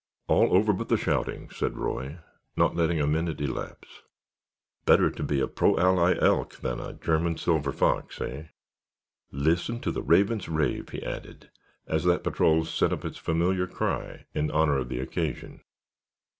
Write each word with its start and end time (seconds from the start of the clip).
"All 0.27 0.51
over 0.57 0.73
but 0.73 0.89
the 0.89 0.97
shouting," 0.97 1.51
said 1.51 1.77
Roy, 1.77 2.17
not 2.57 2.75
letting 2.75 2.99
a 2.99 3.05
minute 3.05 3.39
elapse. 3.39 4.01
"Better 4.83 5.11
to 5.11 5.21
be 5.21 5.39
a 5.39 5.47
pro 5.47 5.77
ally 5.77 6.17
Elk 6.19 6.55
than 6.61 6.79
a 6.79 6.93
German 6.93 7.37
Silver 7.37 7.71
Fox, 7.71 8.17
hey? 8.17 8.49
Listen 9.31 9.79
to 9.81 9.91
the 9.91 10.01
Ravens 10.01 10.49
rave," 10.49 10.89
he 10.89 11.03
added, 11.03 11.51
as 11.85 12.03
that 12.05 12.23
patrol 12.23 12.65
set 12.65 12.91
up 12.91 13.05
its 13.05 13.19
familiar 13.19 13.67
cry 13.67 14.25
in 14.33 14.49
honor 14.49 14.79
of 14.79 14.89
the 14.89 14.97
occasion. 14.99 15.61